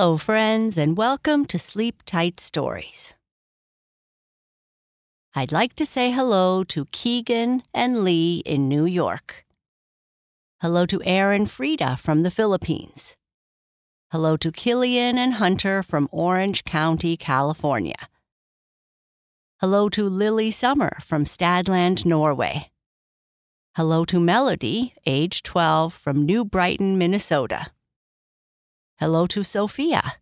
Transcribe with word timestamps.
Hello, 0.00 0.16
friends, 0.16 0.78
and 0.78 0.96
welcome 0.96 1.44
to 1.44 1.58
Sleep 1.58 2.02
Tight 2.06 2.40
Stories. 2.40 3.12
I'd 5.34 5.52
like 5.52 5.76
to 5.76 5.84
say 5.84 6.10
hello 6.10 6.64
to 6.64 6.86
Keegan 6.86 7.64
and 7.74 8.02
Lee 8.02 8.42
in 8.46 8.66
New 8.66 8.86
York. 8.86 9.44
Hello 10.62 10.86
to 10.86 11.02
Aaron 11.04 11.44
Frida 11.44 11.98
from 11.98 12.22
the 12.22 12.30
Philippines. 12.30 13.18
Hello 14.10 14.38
to 14.38 14.50
Killian 14.50 15.18
and 15.18 15.34
Hunter 15.34 15.82
from 15.82 16.08
Orange 16.12 16.64
County, 16.64 17.18
California. 17.18 18.08
Hello 19.60 19.90
to 19.90 20.08
Lily 20.08 20.50
Summer 20.50 20.96
from 21.02 21.24
Stadland, 21.24 22.06
Norway. 22.06 22.70
Hello 23.76 24.06
to 24.06 24.18
Melody, 24.18 24.94
age 25.04 25.42
12, 25.42 25.92
from 25.92 26.24
New 26.24 26.42
Brighton, 26.46 26.96
Minnesota. 26.96 27.66
Hello 29.00 29.26
to 29.28 29.42
Sophia. 29.42 30.16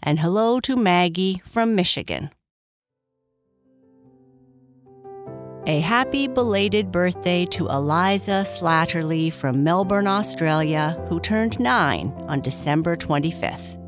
And 0.00 0.20
hello 0.20 0.60
to 0.60 0.76
Maggie 0.76 1.42
from 1.44 1.74
Michigan. 1.74 2.30
A 5.66 5.80
happy 5.80 6.28
belated 6.28 6.92
birthday 6.92 7.44
to 7.46 7.66
Eliza 7.66 8.44
Slatterly 8.46 9.32
from 9.32 9.64
Melbourne, 9.64 10.06
Australia, 10.06 10.96
who 11.08 11.18
turned 11.18 11.58
nine 11.58 12.12
on 12.28 12.40
December 12.40 12.94
25th. 12.94 13.80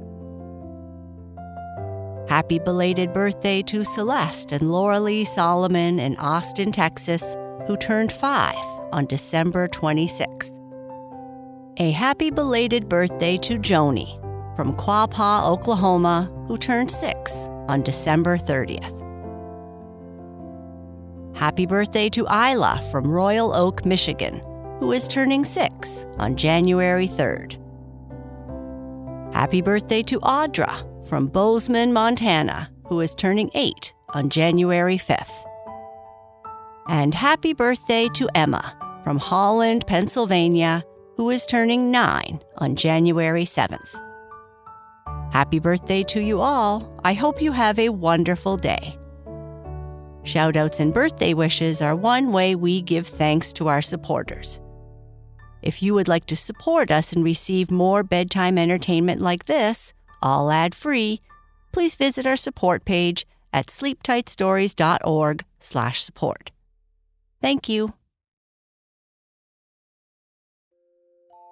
Happy 2.28 2.58
belated 2.58 3.12
birthday 3.12 3.62
to 3.62 3.84
Celeste 3.84 4.50
and 4.50 4.72
Laura 4.72 4.98
Lee 4.98 5.24
Solomon 5.24 6.00
in 6.00 6.16
Austin, 6.16 6.72
Texas, 6.72 7.36
who 7.68 7.76
turned 7.76 8.10
five 8.10 8.64
on 8.90 9.06
December 9.06 9.68
26th. 9.68 10.65
A 11.78 11.90
happy 11.90 12.30
belated 12.30 12.88
birthday 12.88 13.36
to 13.36 13.58
Joni 13.58 14.18
from 14.56 14.74
Quapaw, 14.74 15.46
Oklahoma, 15.46 16.32
who 16.48 16.56
turned 16.56 16.90
six 16.90 17.48
on 17.68 17.82
December 17.82 18.38
30th. 18.38 18.96
Happy 21.36 21.66
birthday 21.66 22.08
to 22.08 22.24
Isla 22.32 22.80
from 22.90 23.06
Royal 23.06 23.54
Oak, 23.54 23.84
Michigan, 23.84 24.40
who 24.80 24.90
is 24.92 25.06
turning 25.06 25.44
six 25.44 26.06
on 26.16 26.34
January 26.34 27.08
3rd. 27.08 27.62
Happy 29.34 29.60
birthday 29.60 30.02
to 30.04 30.18
Audra 30.20 30.82
from 31.06 31.26
Bozeman, 31.26 31.92
Montana, 31.92 32.70
who 32.86 33.00
is 33.00 33.14
turning 33.14 33.50
eight 33.52 33.92
on 34.14 34.30
January 34.30 34.96
5th. 34.96 35.44
And 36.88 37.12
happy 37.14 37.52
birthday 37.52 38.08
to 38.14 38.30
Emma 38.34 38.74
from 39.04 39.18
Holland, 39.18 39.86
Pennsylvania, 39.86 40.82
who 41.16 41.30
is 41.30 41.46
turning 41.46 41.90
nine 41.90 42.40
on 42.58 42.76
January 42.76 43.44
7th. 43.44 43.88
Happy 45.32 45.58
birthday 45.58 46.04
to 46.04 46.20
you 46.20 46.40
all. 46.40 46.88
I 47.04 47.14
hope 47.14 47.42
you 47.42 47.50
have 47.52 47.78
a 47.78 47.88
wonderful 47.88 48.56
day. 48.56 48.96
Shoutouts 50.24 50.80
and 50.80 50.92
birthday 50.92 51.32
wishes 51.34 51.80
are 51.80 51.96
one 51.96 52.32
way 52.32 52.54
we 52.54 52.82
give 52.82 53.06
thanks 53.06 53.52
to 53.54 53.68
our 53.68 53.80
supporters. 53.80 54.60
If 55.62 55.82
you 55.82 55.94
would 55.94 56.08
like 56.08 56.26
to 56.26 56.36
support 56.36 56.90
us 56.90 57.12
and 57.12 57.24
receive 57.24 57.70
more 57.70 58.02
bedtime 58.02 58.58
entertainment 58.58 59.22
like 59.22 59.46
this, 59.46 59.94
all 60.22 60.50
ad 60.50 60.74
free, 60.74 61.22
please 61.72 61.94
visit 61.94 62.26
our 62.26 62.36
support 62.36 62.84
page 62.84 63.26
at 63.52 63.68
sleeptightstories.org/support. 63.68 66.50
Thank 67.40 67.68
you. 67.68 67.94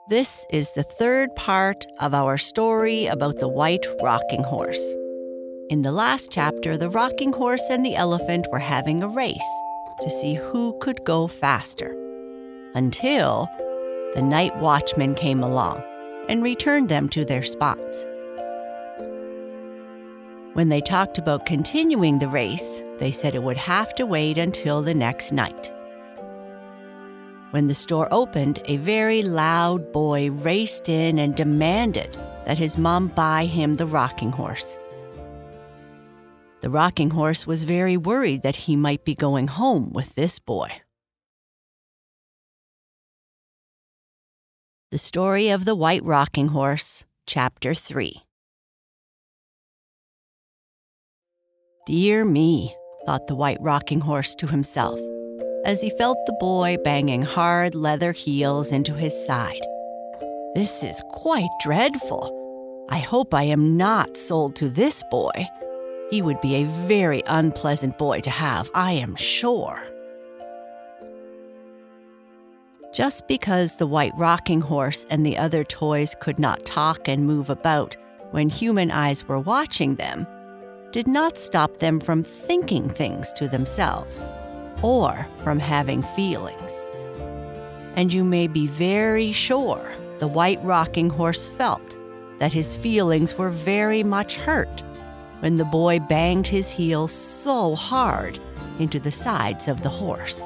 This 0.07 0.45
is 0.51 0.73
the 0.73 0.83
third 0.83 1.35
part 1.35 1.87
of 1.99 2.13
our 2.13 2.37
story 2.37 3.07
about 3.07 3.39
the 3.39 3.49
white 3.49 3.87
rocking 4.03 4.43
horse. 4.43 4.95
In 5.71 5.81
the 5.81 5.93
last 5.93 6.31
chapter, 6.31 6.77
the 6.77 6.91
rocking 6.91 7.33
horse 7.33 7.63
and 7.71 7.83
the 7.83 7.97
elephant 7.97 8.47
were 8.53 8.59
having 8.59 9.03
a 9.03 9.09
race 9.09 9.41
to 10.03 10.11
see 10.11 10.35
who 10.35 10.79
could 10.83 11.03
go 11.07 11.27
faster. 11.27 11.97
Until 12.75 13.49
the 14.15 14.21
night 14.21 14.55
watchman 14.59 15.15
came 15.15 15.43
along 15.43 15.83
and 16.29 16.43
returned 16.43 16.91
them 16.91 17.09
to 17.09 17.25
their 17.25 17.43
spots. 17.43 18.05
When 20.53 20.69
they 20.69 20.83
talked 20.83 21.17
about 21.17 21.47
continuing 21.47 22.19
the 22.19 22.29
race, 22.29 22.83
they 22.99 23.11
said 23.11 23.35
it 23.35 23.43
would 23.43 23.57
have 23.57 23.95
to 23.95 24.05
wait 24.05 24.37
until 24.37 24.83
the 24.83 24.95
next 24.95 25.33
night. 25.33 25.73
When 27.55 27.69
the 27.69 27.75
store 27.75 28.09
opened, 28.11 28.59
a 28.65 28.79
very 28.79 29.23
loud 29.23 29.93
boy 29.93 30.33
raced 30.33 30.89
in 30.89 31.21
and 31.21 31.37
demanded 31.37 32.13
that 32.47 32.59
his 32.59 32.77
mom 32.77 33.07
buy 33.07 33.47
him 33.47 33.77
the 33.77 33.87
rocking 33.87 34.33
horse. 34.33 34.77
The 36.63 36.71
rocking 36.71 37.11
horse 37.11 37.47
was 37.47 37.63
very 37.63 37.97
worried 37.97 38.43
that 38.43 38.57
he 38.67 38.75
might 38.75 39.05
be 39.05 39.15
going 39.15 39.47
home 39.47 39.93
with 39.93 40.17
this 40.17 40.41
boy. 40.41 40.69
The 44.91 44.99
Story 44.99 45.49
of 45.51 45.65
the 45.65 45.77
White 45.77 46.03
Rocking 46.03 46.49
Horse, 46.49 47.05
Chapter 47.25 47.73
3. 47.73 48.21
Dear 51.87 52.25
me, 52.25 52.75
thought 53.07 53.29
the 53.29 53.37
white 53.37 53.59
rocking 53.61 54.01
horse 54.01 54.35
to 54.35 54.49
himself 54.49 54.99
as 55.65 55.81
he 55.81 55.91
felt 55.91 56.19
the 56.27 56.33
boy 56.35 56.77
banging 56.85 57.23
hard 57.23 57.75
leather 57.75 58.13
heels 58.13 58.71
into 58.71 58.95
his 58.95 59.15
side. 59.27 59.67
This 60.55 60.85
is 60.85 61.03
quite 61.11 61.51
dreadful. 61.63 62.87
I 62.91 62.99
hope 62.99 63.33
I 63.33 63.45
am 63.45 63.77
not 63.77 64.17
sold 64.17 64.55
to 64.57 64.69
this 64.69 65.03
boy. 65.11 65.49
He 66.11 66.23
would 66.23 66.41
be 66.41 66.57
a 66.57 66.69
very 66.87 67.23
unpleasant 67.27 67.97
boy 67.99 68.21
to 68.21 68.31
have, 68.31 68.71
I 68.75 68.93
am 68.93 69.17
sure. 69.17 69.83
Just 72.93 73.27
because 73.27 73.77
the 73.77 73.87
white 73.87 74.13
rocking 74.17 74.61
horse 74.61 75.05
and 75.11 75.27
the 75.27 75.37
other 75.37 75.65
toys 75.65 76.15
could 76.21 76.39
not 76.39 76.65
talk 76.65 77.09
and 77.09 77.27
move 77.27 77.51
about 77.51 77.97
when 78.31 78.49
human 78.49 78.91
eyes 78.91 79.27
were 79.27 79.41
watching 79.41 79.97
them, 79.97 80.27
did 80.93 81.09
not 81.09 81.37
stop 81.37 81.79
them 81.79 81.99
from 81.99 82.23
thinking 82.23 82.89
things 82.89 83.33
to 83.33 83.49
themselves 83.49 84.25
or 84.85 85.27
from 85.39 85.59
having 85.59 86.03
feelings. 86.03 86.85
And 87.97 88.13
you 88.13 88.23
may 88.23 88.47
be 88.47 88.67
very 88.67 89.33
sure 89.33 89.91
the 90.19 90.29
white 90.29 90.63
rocking 90.63 91.09
horse 91.09 91.49
felt 91.49 91.97
that 92.39 92.53
his 92.53 92.77
feelings 92.77 93.39
were 93.39 93.49
very 93.49 94.03
much 94.03 94.37
hurt 94.37 94.83
when 95.41 95.57
the 95.57 95.65
boy 95.65 96.01
banged 96.01 96.47
his 96.47 96.71
heel 96.71 97.09
so 97.09 97.75
hard 97.75 98.39
into 98.79 99.01
the 99.01 99.11
sides 99.11 99.69
of 99.69 99.83
the 99.83 99.89
horse. 99.89 100.43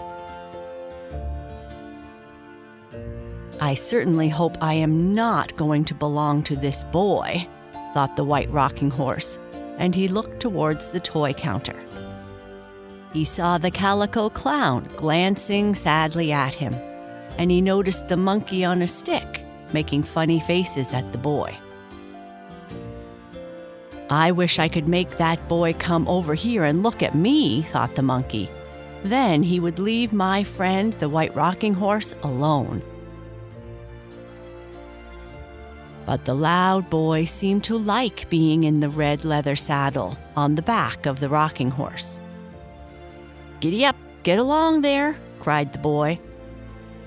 I 3.60 3.74
certainly 3.74 4.28
hope 4.28 4.56
I 4.60 4.74
am 4.74 5.16
not 5.16 5.56
going 5.56 5.84
to 5.86 5.94
belong 5.94 6.44
to 6.44 6.54
this 6.54 6.84
boy, 6.84 7.44
thought 7.92 8.14
the 8.14 8.22
white 8.22 8.50
rocking 8.50 8.90
horse, 8.90 9.36
and 9.78 9.96
he 9.96 10.06
looked 10.06 10.38
towards 10.38 10.92
the 10.92 11.00
toy 11.00 11.32
counter. 11.32 11.74
He 13.12 13.24
saw 13.24 13.58
the 13.58 13.70
calico 13.70 14.28
clown 14.28 14.88
glancing 14.96 15.74
sadly 15.74 16.30
at 16.32 16.54
him, 16.54 16.74
and 17.38 17.50
he 17.50 17.60
noticed 17.60 18.08
the 18.08 18.16
monkey 18.16 18.64
on 18.64 18.82
a 18.82 18.88
stick 18.88 19.44
making 19.72 20.02
funny 20.02 20.40
faces 20.40 20.92
at 20.92 21.10
the 21.12 21.18
boy. 21.18 21.54
I 24.10 24.32
wish 24.32 24.58
I 24.58 24.68
could 24.68 24.88
make 24.88 25.16
that 25.16 25.48
boy 25.48 25.74
come 25.74 26.08
over 26.08 26.34
here 26.34 26.64
and 26.64 26.82
look 26.82 27.02
at 27.02 27.14
me, 27.14 27.62
thought 27.62 27.94
the 27.94 28.02
monkey. 28.02 28.48
Then 29.04 29.42
he 29.42 29.60
would 29.60 29.78
leave 29.78 30.12
my 30.12 30.44
friend, 30.44 30.94
the 30.94 31.08
white 31.08 31.34
rocking 31.36 31.74
horse, 31.74 32.14
alone. 32.22 32.82
But 36.06 36.24
the 36.24 36.34
loud 36.34 36.88
boy 36.88 37.26
seemed 37.26 37.64
to 37.64 37.76
like 37.76 38.30
being 38.30 38.62
in 38.62 38.80
the 38.80 38.88
red 38.88 39.26
leather 39.26 39.56
saddle 39.56 40.16
on 40.34 40.54
the 40.54 40.62
back 40.62 41.04
of 41.04 41.20
the 41.20 41.28
rocking 41.28 41.70
horse. 41.70 42.22
Giddy 43.60 43.84
up, 43.84 43.96
get 44.22 44.38
along 44.38 44.82
there, 44.82 45.16
cried 45.40 45.72
the 45.72 45.78
boy, 45.78 46.20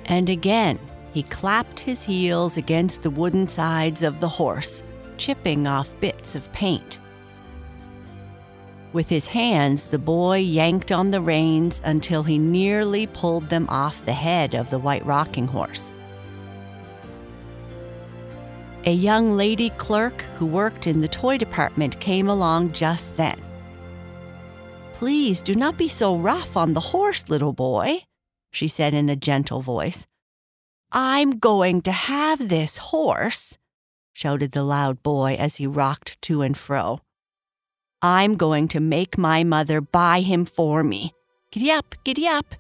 And 0.06 0.30
again, 0.30 0.80
he 1.13 1.24
clapped 1.24 1.80
his 1.80 2.03
heels 2.03 2.57
against 2.57 3.01
the 3.01 3.09
wooden 3.09 3.48
sides 3.48 4.03
of 4.03 4.19
the 4.19 4.30
horse, 4.30 4.83
chipping 5.18 5.68
off 5.68 5.98
bits 6.00 6.36
of 6.36 6.51
paint. 6.51 7.00
With 8.94 9.07
his 9.07 9.27
hands, 9.27 9.88
the 9.88 10.00
boy 10.00 10.39
yanked 10.39 10.92
on 10.92 11.12
the 11.12 11.21
reins 11.21 11.80
until 11.86 12.24
he 12.24 12.38
nearly 12.38 13.07
pulled 13.07 13.47
them 13.47 13.68
off 13.69 14.06
the 14.06 14.13
head 14.13 14.54
of 14.54 14.69
the 14.69 14.80
white 14.80 15.06
rocking 15.06 15.47
horse. 15.47 15.94
A 18.86 18.92
young 18.92 19.38
lady 19.38 19.69
clerk 19.71 20.24
who 20.38 20.45
worked 20.45 20.88
in 20.88 21.00
the 21.00 21.07
toy 21.07 21.38
department 21.38 22.00
came 22.00 22.27
along 22.27 22.74
just 22.74 23.15
then. 23.15 23.39
Please 25.01 25.42
do 25.42 25.56
not 25.56 25.80
be 25.80 25.88
so 25.88 26.15
rough 26.15 26.56
on 26.56 26.75
the 26.75 26.92
horse, 26.94 27.27
little 27.27 27.53
boy, 27.53 28.03
she 28.51 28.68
said 28.68 28.94
in 28.94 29.09
a 29.09 29.15
gentle 29.15 29.59
voice. 29.59 30.06
I'm 30.92 31.39
going 31.39 31.81
to 31.81 31.92
have 31.92 32.50
this 32.50 32.77
horse, 32.77 33.57
shouted 34.13 34.51
the 34.51 34.62
loud 34.62 35.01
boy 35.01 35.38
as 35.39 35.56
he 35.56 35.65
rocked 35.65 36.21
to 36.21 36.44
and 36.44 36.56
fro. 36.56 37.00
I'm 38.03 38.36
going 38.36 38.68
to 38.68 38.80
make 38.80 39.18
my 39.18 39.44
mother 39.44 39.81
buy 39.81 40.21
him 40.21 40.45
for 40.45 40.83
me. 40.83 41.15
Giddy 41.51 41.71
up, 41.71 41.95
giddy 42.04 42.27
up. 42.27 42.54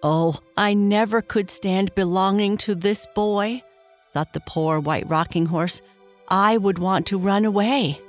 Oh, 0.00 0.38
I 0.56 0.74
never 0.74 1.20
could 1.20 1.50
stand 1.50 1.92
belonging 1.96 2.56
to 2.58 2.76
this 2.76 3.04
boy, 3.16 3.64
thought 4.12 4.32
the 4.32 4.46
poor 4.46 4.78
white 4.78 5.10
rocking 5.10 5.46
horse. 5.46 5.82
I 6.28 6.56
would 6.56 6.78
want 6.78 7.08
to 7.08 7.18
run 7.18 7.44
away. 7.44 8.00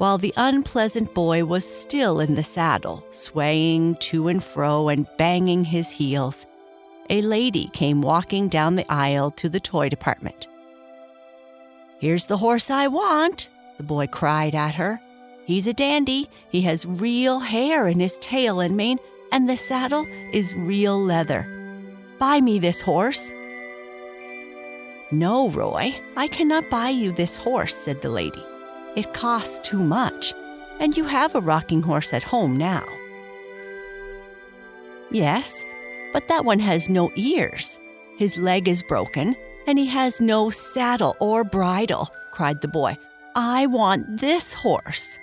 While 0.00 0.16
the 0.16 0.32
unpleasant 0.38 1.12
boy 1.12 1.44
was 1.44 1.62
still 1.62 2.20
in 2.20 2.34
the 2.34 2.42
saddle, 2.42 3.04
swaying 3.10 3.96
to 3.96 4.28
and 4.28 4.42
fro 4.42 4.88
and 4.88 5.06
banging 5.18 5.62
his 5.62 5.90
heels, 5.90 6.46
a 7.10 7.20
lady 7.20 7.68
came 7.74 8.00
walking 8.00 8.48
down 8.48 8.76
the 8.76 8.90
aisle 8.90 9.30
to 9.32 9.50
the 9.50 9.60
toy 9.60 9.90
department. 9.90 10.48
Here's 11.98 12.24
the 12.24 12.38
horse 12.38 12.70
I 12.70 12.86
want, 12.86 13.50
the 13.76 13.82
boy 13.82 14.06
cried 14.06 14.54
at 14.54 14.74
her. 14.76 15.02
He's 15.44 15.66
a 15.66 15.74
dandy. 15.74 16.30
He 16.48 16.62
has 16.62 16.86
real 16.86 17.38
hair 17.40 17.86
in 17.86 18.00
his 18.00 18.16
tail 18.22 18.60
and 18.60 18.78
mane, 18.78 19.00
and 19.32 19.46
the 19.46 19.58
saddle 19.58 20.06
is 20.32 20.54
real 20.54 20.98
leather. 20.98 21.44
Buy 22.18 22.40
me 22.40 22.58
this 22.58 22.80
horse. 22.80 23.30
No, 25.12 25.50
Roy, 25.50 25.94
I 26.16 26.26
cannot 26.26 26.70
buy 26.70 26.88
you 26.88 27.12
this 27.12 27.36
horse, 27.36 27.74
said 27.74 28.00
the 28.00 28.08
lady. 28.08 28.42
It 28.96 29.14
costs 29.14 29.60
too 29.60 29.78
much, 29.78 30.34
and 30.80 30.96
you 30.96 31.04
have 31.04 31.34
a 31.34 31.40
rocking 31.40 31.82
horse 31.82 32.12
at 32.12 32.22
home 32.22 32.56
now. 32.56 32.84
Yes, 35.10 35.64
but 36.12 36.28
that 36.28 36.44
one 36.44 36.58
has 36.58 36.88
no 36.88 37.10
ears. 37.16 37.78
His 38.16 38.36
leg 38.36 38.68
is 38.68 38.82
broken, 38.82 39.36
and 39.66 39.78
he 39.78 39.86
has 39.86 40.20
no 40.20 40.50
saddle 40.50 41.16
or 41.20 41.44
bridle, 41.44 42.08
cried 42.32 42.60
the 42.60 42.68
boy. 42.68 42.96
I 43.34 43.66
want 43.66 44.20
this 44.20 44.52
horse. 44.52 45.18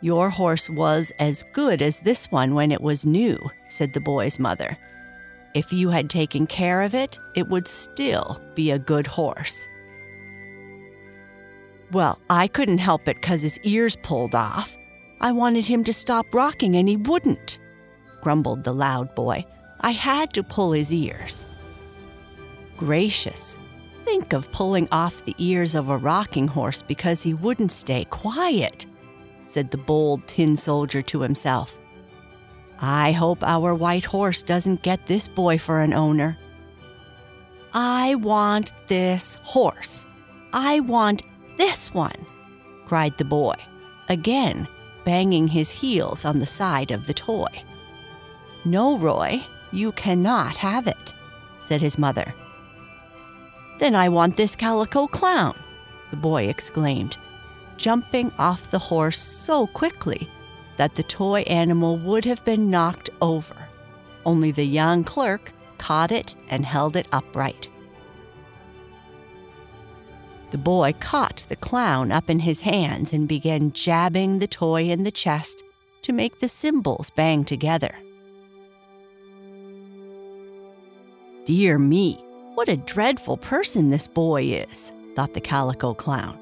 Your 0.00 0.30
horse 0.30 0.68
was 0.68 1.12
as 1.18 1.44
good 1.52 1.80
as 1.80 2.00
this 2.00 2.30
one 2.30 2.54
when 2.54 2.70
it 2.72 2.80
was 2.80 3.06
new, 3.06 3.38
said 3.70 3.92
the 3.92 4.00
boy's 4.00 4.38
mother. 4.38 4.76
If 5.54 5.72
you 5.72 5.88
had 5.90 6.10
taken 6.10 6.46
care 6.46 6.82
of 6.82 6.94
it, 6.94 7.18
it 7.34 7.48
would 7.48 7.66
still 7.66 8.40
be 8.54 8.70
a 8.70 8.78
good 8.78 9.06
horse. 9.06 9.66
Well, 11.92 12.18
I 12.28 12.48
couldn't 12.48 12.78
help 12.78 13.08
it 13.08 13.16
because 13.16 13.42
his 13.42 13.58
ears 13.62 13.96
pulled 14.02 14.34
off. 14.34 14.76
I 15.20 15.32
wanted 15.32 15.66
him 15.66 15.84
to 15.84 15.92
stop 15.92 16.34
rocking 16.34 16.76
and 16.76 16.88
he 16.88 16.96
wouldn't, 16.96 17.58
grumbled 18.20 18.64
the 18.64 18.74
loud 18.74 19.14
boy. 19.14 19.44
I 19.80 19.92
had 19.92 20.32
to 20.34 20.42
pull 20.42 20.72
his 20.72 20.92
ears. 20.92 21.46
Gracious, 22.76 23.58
think 24.04 24.32
of 24.32 24.50
pulling 24.52 24.88
off 24.92 25.24
the 25.24 25.34
ears 25.38 25.74
of 25.74 25.88
a 25.88 25.96
rocking 25.96 26.48
horse 26.48 26.82
because 26.82 27.22
he 27.22 27.34
wouldn't 27.34 27.72
stay 27.72 28.04
quiet 28.06 28.86
said 29.46 29.70
the 29.70 29.78
bold 29.78 30.26
tin 30.26 30.56
soldier 30.56 31.02
to 31.02 31.20
himself. 31.20 31.78
I 32.80 33.12
hope 33.12 33.42
our 33.42 33.74
white 33.74 34.04
horse 34.04 34.42
doesn't 34.42 34.82
get 34.82 35.06
this 35.06 35.28
boy 35.28 35.58
for 35.58 35.80
an 35.80 35.94
owner. 35.94 36.36
I 37.72 38.16
want 38.16 38.72
this 38.88 39.38
horse. 39.42 40.04
I 40.52 40.80
want 40.80 41.22
this 41.56 41.92
one, 41.92 42.26
cried 42.86 43.16
the 43.18 43.24
boy, 43.24 43.56
again 44.08 44.68
banging 45.06 45.46
his 45.46 45.70
heels 45.70 46.24
on 46.24 46.40
the 46.40 46.46
side 46.46 46.90
of 46.90 47.06
the 47.06 47.14
toy. 47.14 47.46
No, 48.64 48.98
Roy, 48.98 49.46
you 49.70 49.92
cannot 49.92 50.56
have 50.56 50.88
it, 50.88 51.14
said 51.64 51.80
his 51.80 51.96
mother. 51.96 52.34
Then 53.78 53.94
I 53.94 54.08
want 54.08 54.36
this 54.36 54.56
calico 54.56 55.06
clown, 55.06 55.56
the 56.10 56.16
boy 56.16 56.48
exclaimed, 56.48 57.16
jumping 57.76 58.32
off 58.38 58.70
the 58.70 58.80
horse 58.80 59.18
so 59.18 59.68
quickly 59.68 60.28
that 60.76 60.96
the 60.96 61.04
toy 61.04 61.42
animal 61.42 61.98
would 61.98 62.24
have 62.24 62.44
been 62.44 62.68
knocked 62.68 63.10
over. 63.22 63.56
Only 64.24 64.50
the 64.50 64.66
young 64.66 65.04
clerk 65.04 65.52
caught 65.78 66.10
it 66.10 66.34
and 66.48 66.66
held 66.66 66.96
it 66.96 67.06
upright. 67.12 67.68
The 70.50 70.58
boy 70.58 70.94
caught 71.00 71.44
the 71.48 71.56
clown 71.56 72.12
up 72.12 72.30
in 72.30 72.38
his 72.38 72.60
hands 72.60 73.12
and 73.12 73.26
began 73.26 73.72
jabbing 73.72 74.38
the 74.38 74.46
toy 74.46 74.84
in 74.84 75.02
the 75.02 75.10
chest 75.10 75.62
to 76.02 76.12
make 76.12 76.38
the 76.38 76.48
cymbals 76.48 77.10
bang 77.10 77.44
together. 77.44 77.94
Dear 81.44 81.78
me, 81.78 82.14
what 82.54 82.68
a 82.68 82.76
dreadful 82.76 83.36
person 83.36 83.90
this 83.90 84.06
boy 84.06 84.42
is, 84.44 84.92
thought 85.14 85.34
the 85.34 85.40
calico 85.40 85.94
clown. 85.94 86.38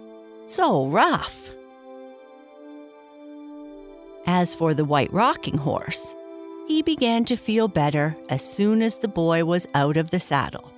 So 0.47 0.87
rough. 0.87 1.51
As 4.27 4.55
for 4.55 4.75
the 4.75 4.85
white 4.85 5.13
rocking 5.13 5.59
horse, 5.59 6.15
he 6.67 6.83
began 6.83 7.25
to 7.27 7.37
feel 7.37 7.69
better 7.69 8.17
as 8.29 8.43
soon 8.43 8.83
as 8.83 8.99
the 8.99 9.09
boy 9.09 9.45
was 9.45 9.67
out 9.75 9.97
of 9.97 10.11
the 10.11 10.21
saddle. 10.21 10.74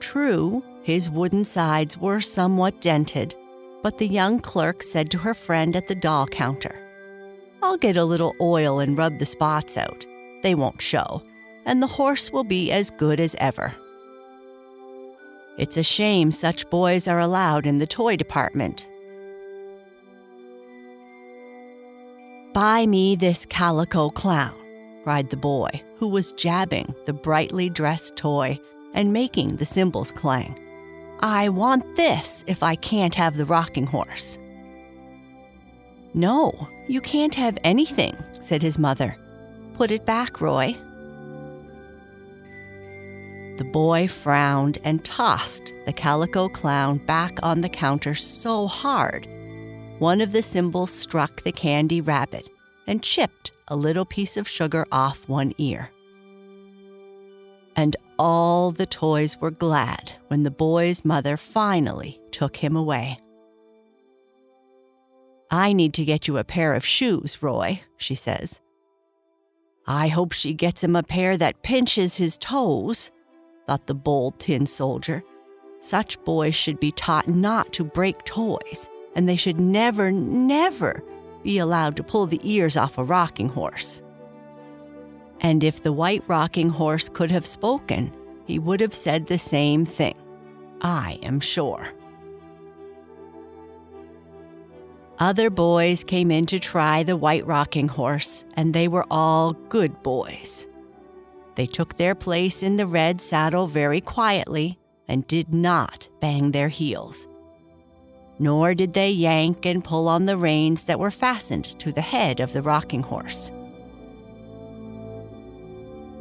True, 0.00 0.62
his 0.82 1.08
wooden 1.10 1.44
sides 1.44 1.96
were 1.98 2.20
somewhat 2.20 2.80
dented, 2.80 3.36
but 3.82 3.98
the 3.98 4.08
young 4.08 4.40
clerk 4.40 4.82
said 4.82 5.10
to 5.10 5.18
her 5.18 5.34
friend 5.34 5.76
at 5.76 5.86
the 5.86 5.94
doll 5.94 6.26
counter, 6.26 6.74
I'll 7.62 7.76
get 7.76 7.96
a 7.96 8.04
little 8.04 8.34
oil 8.40 8.80
and 8.80 8.96
rub 8.96 9.18
the 9.18 9.26
spots 9.26 9.76
out. 9.76 10.06
They 10.42 10.54
won't 10.54 10.80
show, 10.80 11.22
and 11.66 11.82
the 11.82 11.86
horse 11.86 12.32
will 12.32 12.44
be 12.44 12.72
as 12.72 12.90
good 12.90 13.20
as 13.20 13.36
ever. 13.38 13.74
It's 15.58 15.76
a 15.76 15.82
shame 15.82 16.32
such 16.32 16.68
boys 16.70 17.06
are 17.06 17.18
allowed 17.18 17.66
in 17.66 17.78
the 17.78 17.86
toy 17.86 18.16
department. 18.16 18.88
Buy 22.54 22.86
me 22.86 23.14
this 23.14 23.44
calico 23.44 24.08
clown, 24.08 24.56
cried 25.04 25.28
the 25.28 25.36
boy, 25.36 25.68
who 25.96 26.08
was 26.08 26.32
jabbing 26.32 26.94
the 27.04 27.12
brightly 27.12 27.68
dressed 27.68 28.16
toy 28.16 28.58
and 28.94 29.12
making 29.12 29.56
the 29.56 29.64
cymbals 29.64 30.10
clang. 30.10 30.58
I 31.20 31.48
want 31.48 31.96
this 31.96 32.44
if 32.46 32.62
I 32.62 32.76
can't 32.76 33.14
have 33.14 33.36
the 33.36 33.44
rocking 33.44 33.86
horse. 33.86 34.38
No, 36.14 36.68
you 36.88 37.00
can't 37.00 37.34
have 37.34 37.58
anything, 37.62 38.16
said 38.40 38.62
his 38.62 38.78
mother. 38.78 39.16
Put 39.74 39.90
it 39.90 40.04
back, 40.04 40.40
Roy. 40.40 40.76
The 43.58 43.68
boy 43.70 44.08
frowned 44.08 44.78
and 44.84 45.04
tossed 45.04 45.74
the 45.84 45.92
calico 45.92 46.48
clown 46.48 46.98
back 47.06 47.38
on 47.42 47.60
the 47.60 47.68
counter 47.68 48.14
so 48.14 48.66
hard. 48.66 49.28
One 49.98 50.22
of 50.22 50.32
the 50.32 50.42
cymbals 50.42 50.90
struck 50.90 51.42
the 51.42 51.52
candy 51.52 52.00
rabbit 52.00 52.48
and 52.86 53.02
chipped 53.02 53.52
a 53.68 53.76
little 53.76 54.06
piece 54.06 54.38
of 54.38 54.48
sugar 54.48 54.86
off 54.90 55.28
one 55.28 55.52
ear. 55.58 55.90
And 57.76 57.96
all 58.18 58.72
the 58.72 58.86
toys 58.86 59.40
were 59.40 59.50
glad 59.50 60.12
when 60.28 60.42
the 60.42 60.50
boy's 60.50 61.04
mother 61.04 61.36
finally 61.36 62.20
took 62.30 62.56
him 62.56 62.76
away. 62.76 63.18
I 65.50 65.72
need 65.72 65.94
to 65.94 66.04
get 66.04 66.28
you 66.28 66.38
a 66.38 66.44
pair 66.44 66.74
of 66.74 66.84
shoes, 66.84 67.42
Roy, 67.42 67.82
she 67.96 68.14
says. 68.14 68.60
I 69.86 70.08
hope 70.08 70.32
she 70.32 70.52
gets 70.52 70.84
him 70.84 70.94
a 70.94 71.02
pair 71.02 71.36
that 71.36 71.62
pinches 71.62 72.16
his 72.16 72.38
toes, 72.38 73.10
thought 73.66 73.86
the 73.86 73.94
bold 73.94 74.38
tin 74.38 74.66
soldier. 74.66 75.24
Such 75.80 76.22
boys 76.24 76.54
should 76.54 76.78
be 76.78 76.92
taught 76.92 77.26
not 77.26 77.72
to 77.72 77.84
break 77.84 78.22
toys, 78.24 78.88
and 79.16 79.28
they 79.28 79.36
should 79.36 79.58
never, 79.58 80.12
never 80.12 81.02
be 81.42 81.58
allowed 81.58 81.96
to 81.96 82.04
pull 82.04 82.26
the 82.26 82.40
ears 82.44 82.76
off 82.76 82.98
a 82.98 83.04
rocking 83.04 83.48
horse. 83.48 84.02
And 85.40 85.64
if 85.64 85.82
the 85.82 85.92
white 85.92 86.22
rocking 86.26 86.68
horse 86.68 87.08
could 87.08 87.30
have 87.30 87.46
spoken, 87.46 88.12
he 88.44 88.58
would 88.58 88.80
have 88.80 88.94
said 88.94 89.26
the 89.26 89.38
same 89.38 89.84
thing. 89.84 90.14
I 90.82 91.18
am 91.22 91.40
sure. 91.40 91.92
Other 95.18 95.50
boys 95.50 96.02
came 96.02 96.30
in 96.30 96.46
to 96.46 96.58
try 96.58 97.02
the 97.02 97.16
white 97.16 97.46
rocking 97.46 97.88
horse, 97.88 98.44
and 98.54 98.72
they 98.72 98.88
were 98.88 99.04
all 99.10 99.52
good 99.68 100.02
boys. 100.02 100.66
They 101.56 101.66
took 101.66 101.96
their 101.96 102.14
place 102.14 102.62
in 102.62 102.76
the 102.76 102.86
red 102.86 103.20
saddle 103.20 103.66
very 103.66 104.00
quietly 104.00 104.78
and 105.08 105.26
did 105.26 105.52
not 105.52 106.08
bang 106.20 106.52
their 106.52 106.70
heels. 106.70 107.28
Nor 108.38 108.72
did 108.72 108.94
they 108.94 109.10
yank 109.10 109.66
and 109.66 109.84
pull 109.84 110.08
on 110.08 110.24
the 110.24 110.38
reins 110.38 110.84
that 110.84 110.98
were 110.98 111.10
fastened 111.10 111.78
to 111.80 111.92
the 111.92 112.00
head 112.00 112.40
of 112.40 112.54
the 112.54 112.62
rocking 112.62 113.02
horse. 113.02 113.52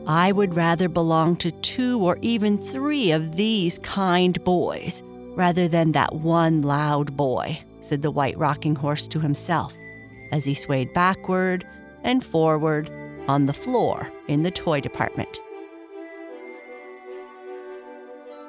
I 0.10 0.32
would 0.32 0.56
rather 0.56 0.90
belong 0.90 1.36
to 1.36 1.52
two 1.52 2.00
or 2.00 2.18
even 2.24 2.58
three 2.58 3.12
of 3.12 3.36
these 3.36 3.78
kind 3.78 4.44
boys 4.44 5.04
rather 5.36 5.68
than 5.68 5.92
that 5.92 6.16
one 6.16 6.64
loud 6.64 7.16
boy, 7.16 7.60
said 7.82 8.02
the 8.02 8.10
white 8.10 8.36
rocking 8.36 8.74
horse 8.74 9.08
to 9.10 9.20
himself 9.20 9.78
as 10.32 10.46
he 10.46 10.56
swayed 10.56 10.92
backward 10.94 11.64
and 12.04 12.24
forward 12.24 12.90
on 13.28 13.46
the 13.46 13.54
floor 13.54 14.12
in 14.28 14.42
the 14.42 14.50
toy 14.50 14.82
department. 14.82 15.40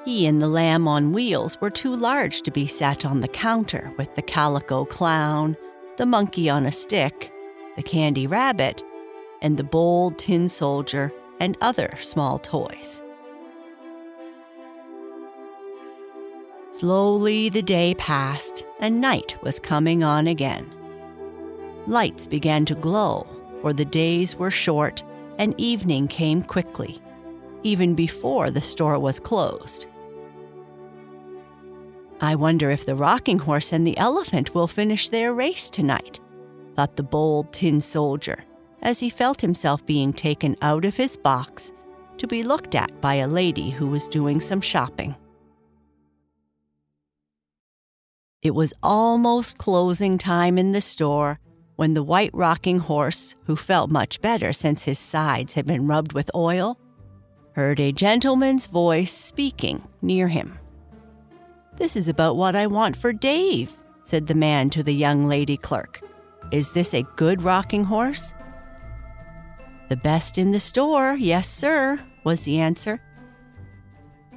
He 0.03 0.25
and 0.25 0.41
the 0.41 0.47
lamb 0.47 0.87
on 0.87 1.13
wheels 1.13 1.61
were 1.61 1.69
too 1.69 1.95
large 1.95 2.41
to 2.41 2.49
be 2.49 2.65
sat 2.65 3.05
on 3.05 3.21
the 3.21 3.27
counter 3.27 3.91
with 3.99 4.15
the 4.15 4.23
calico 4.23 4.83
clown, 4.83 5.55
the 5.97 6.07
monkey 6.07 6.49
on 6.49 6.65
a 6.65 6.71
stick, 6.71 7.31
the 7.75 7.83
candy 7.83 8.25
rabbit, 8.25 8.81
and 9.43 9.57
the 9.57 9.63
bold 9.63 10.17
tin 10.17 10.49
soldier 10.49 11.13
and 11.41 11.57
other 11.59 11.97
small 11.99 12.37
toys. 12.37 13.01
Slowly 16.71 17.49
the 17.49 17.63
day 17.63 17.95
passed, 17.95 18.65
and 18.79 19.01
night 19.01 19.35
was 19.41 19.59
coming 19.59 20.03
on 20.03 20.27
again. 20.27 20.71
Lights 21.87 22.27
began 22.27 22.63
to 22.65 22.75
glow, 22.75 23.27
for 23.61 23.73
the 23.73 23.85
days 23.85 24.35
were 24.35 24.51
short 24.51 25.03
and 25.39 25.59
evening 25.59 26.07
came 26.07 26.43
quickly, 26.43 27.01
even 27.63 27.95
before 27.95 28.51
the 28.51 28.61
store 28.61 28.99
was 28.99 29.19
closed. 29.19 29.87
I 32.19 32.35
wonder 32.35 32.69
if 32.69 32.85
the 32.85 32.95
rocking 32.95 33.39
horse 33.39 33.73
and 33.73 33.85
the 33.85 33.97
elephant 33.97 34.53
will 34.53 34.67
finish 34.67 35.09
their 35.09 35.33
race 35.33 35.71
tonight, 35.71 36.19
thought 36.75 36.97
the 36.97 37.03
bold 37.03 37.51
tin 37.51 37.81
soldier 37.81 38.43
as 38.81 38.99
he 38.99 39.09
felt 39.09 39.41
himself 39.41 39.85
being 39.85 40.11
taken 40.11 40.55
out 40.61 40.85
of 40.85 40.95
his 40.95 41.15
box 41.17 41.71
to 42.17 42.27
be 42.27 42.43
looked 42.43 42.75
at 42.75 43.01
by 43.01 43.15
a 43.15 43.27
lady 43.27 43.69
who 43.69 43.87
was 43.87 44.07
doing 44.07 44.39
some 44.39 44.61
shopping. 44.61 45.15
It 48.41 48.55
was 48.55 48.73
almost 48.81 49.57
closing 49.57 50.17
time 50.17 50.57
in 50.57 50.71
the 50.71 50.81
store 50.81 51.39
when 51.75 51.93
the 51.93 52.03
white 52.03 52.31
rocking 52.33 52.79
horse, 52.79 53.35
who 53.45 53.55
felt 53.55 53.91
much 53.91 54.21
better 54.21 54.53
since 54.53 54.83
his 54.83 54.99
sides 54.99 55.53
had 55.53 55.65
been 55.65 55.87
rubbed 55.87 56.13
with 56.13 56.29
oil, 56.35 56.79
heard 57.53 57.79
a 57.79 57.91
gentleman's 57.91 58.67
voice 58.67 59.11
speaking 59.11 59.87
near 60.01 60.27
him. 60.27 60.57
This 61.77 61.95
is 61.95 62.07
about 62.07 62.35
what 62.35 62.55
I 62.55 62.67
want 62.67 62.95
for 62.95 63.13
Dave, 63.13 63.71
said 64.03 64.27
the 64.27 64.35
man 64.35 64.69
to 64.71 64.83
the 64.83 64.93
young 64.93 65.27
lady 65.27 65.57
clerk. 65.57 66.01
Is 66.51 66.71
this 66.71 66.93
a 66.93 67.07
good 67.15 67.41
rocking 67.41 67.83
horse? 67.83 68.33
The 69.91 69.97
best 69.97 70.37
in 70.37 70.51
the 70.51 70.59
store, 70.59 71.17
yes, 71.19 71.49
sir, 71.49 71.99
was 72.23 72.45
the 72.45 72.61
answer. 72.61 73.01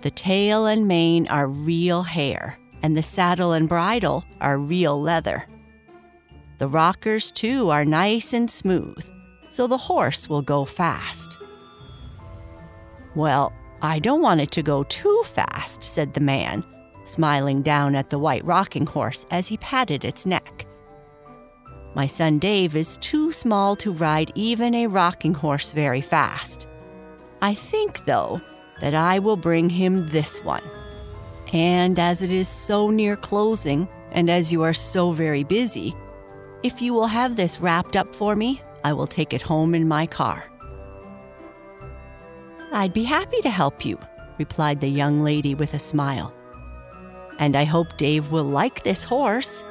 The 0.02 0.11
tail 0.11 0.66
and 0.66 0.88
mane 0.88 1.28
are 1.28 1.46
real 1.46 2.02
hair, 2.02 2.58
and 2.82 2.96
the 2.96 3.04
saddle 3.04 3.52
and 3.52 3.68
bridle 3.68 4.25
are 4.40 4.58
real 4.58 5.00
leather. 5.00 5.46
The 6.58 6.66
rockers, 6.66 7.30
too, 7.30 7.70
are 7.70 7.84
nice 7.84 8.32
and 8.32 8.50
smooth, 8.50 9.08
so 9.49 9.68
the 9.68 9.78
horse 9.78 10.28
will 10.28 10.42
go 10.42 10.64
fast. 10.64 11.38
Well, 13.14 13.52
I 13.80 14.00
don't 14.00 14.23
want 14.23 14.40
it 14.40 14.50
to 14.50 14.62
go 14.64 14.82
too 14.82 15.23
fast, 15.25 15.84
said 15.84 16.14
the 16.14 16.20
man, 16.20 16.64
smiling 17.04 17.62
down 17.62 17.94
at 17.94 18.11
the 18.11 18.18
white 18.18 18.44
rocking 18.44 18.87
horse 18.87 19.25
as 19.30 19.46
he 19.46 19.56
patted 19.58 20.04
its 20.04 20.26
neck. 20.26 20.66
My 21.94 22.06
son 22.06 22.38
Dave 22.38 22.74
is 22.74 22.96
too 22.96 23.30
small 23.30 23.76
to 23.76 23.92
ride 23.92 24.32
even 24.34 24.74
a 24.74 24.88
rocking 24.88 25.34
horse 25.34 25.70
very 25.72 26.00
fast. 26.00 26.66
I 27.40 27.54
think, 27.54 28.04
though, 28.04 28.40
that 28.80 28.94
I 28.94 29.18
will 29.18 29.36
bring 29.36 29.70
him 29.70 30.08
this 30.08 30.42
one. 30.42 30.62
And 31.52 31.98
as 31.98 32.20
it 32.20 32.32
is 32.32 32.48
so 32.48 32.90
near 32.90 33.16
closing, 33.16 33.88
and 34.10 34.28
as 34.28 34.50
you 34.50 34.62
are 34.62 34.74
so 34.74 35.12
very 35.12 35.44
busy, 35.44 35.94
if 36.64 36.82
you 36.82 36.94
will 36.94 37.06
have 37.06 37.36
this 37.36 37.60
wrapped 37.60 37.94
up 37.94 38.14
for 38.14 38.34
me, 38.34 38.60
I 38.82 38.92
will 38.92 39.06
take 39.06 39.32
it 39.32 39.42
home 39.42 39.74
in 39.74 39.86
my 39.86 40.06
car. 40.06 40.44
I'd 42.72 42.92
be 42.92 43.04
happy 43.04 43.40
to 43.42 43.50
help 43.50 43.84
you, 43.84 43.98
replied 44.38 44.80
the 44.80 44.88
young 44.88 45.20
lady 45.20 45.54
with 45.54 45.74
a 45.74 45.78
smile. 45.78 46.34
And 47.38 47.54
I 47.54 47.64
hope 47.64 47.96
Dave 47.96 48.32
will 48.32 48.44
like 48.44 48.82
this 48.82 49.04
horse. 49.04 49.64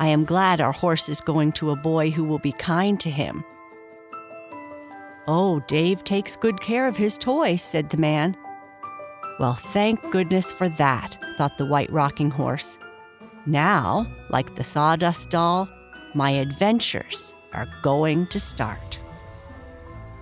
I 0.00 0.08
am 0.08 0.24
glad 0.24 0.60
our 0.60 0.72
horse 0.72 1.08
is 1.08 1.20
going 1.20 1.52
to 1.52 1.70
a 1.70 1.76
boy 1.76 2.10
who 2.10 2.24
will 2.24 2.38
be 2.38 2.52
kind 2.52 2.98
to 3.00 3.10
him. 3.10 3.44
Oh, 5.28 5.60
Dave 5.68 6.02
takes 6.02 6.36
good 6.36 6.60
care 6.60 6.88
of 6.88 6.96
his 6.96 7.16
toys, 7.16 7.62
said 7.62 7.90
the 7.90 7.96
man. 7.96 8.36
Well, 9.38 9.54
thank 9.54 10.02
goodness 10.10 10.50
for 10.50 10.68
that, 10.68 11.16
thought 11.38 11.56
the 11.58 11.66
white 11.66 11.90
rocking 11.92 12.30
horse. 12.30 12.78
Now, 13.46 14.06
like 14.30 14.54
the 14.54 14.64
sawdust 14.64 15.30
doll, 15.30 15.68
my 16.14 16.30
adventures 16.30 17.34
are 17.52 17.68
going 17.82 18.26
to 18.28 18.40
start. 18.40 18.98